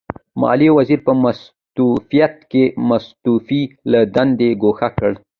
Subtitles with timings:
[0.03, 0.03] د
[0.41, 3.61] ماليې وزیر په مستوفیت کې مستوفي
[3.91, 5.11] له دندې ګوښه کړ.